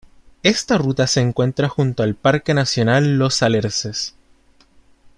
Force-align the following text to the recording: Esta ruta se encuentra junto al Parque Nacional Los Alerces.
Esta 0.41 0.79
ruta 0.79 1.05
se 1.05 1.21
encuentra 1.21 1.69
junto 1.69 2.01
al 2.01 2.15
Parque 2.15 2.55
Nacional 2.55 3.19
Los 3.19 3.43
Alerces. 3.43 4.15